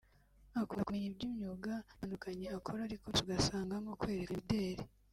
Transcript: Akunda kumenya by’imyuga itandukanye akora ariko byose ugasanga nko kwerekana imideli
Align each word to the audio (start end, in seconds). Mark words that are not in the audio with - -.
Akunda 0.59 0.81
kumenya 0.85 1.09
by’imyuga 1.15 1.73
itandukanye 1.91 2.45
akora 2.57 2.81
ariko 2.83 3.05
byose 3.13 3.21
ugasanga 3.25 3.73
nko 3.83 3.93
kwerekana 3.99 4.35
imideli 4.37 4.83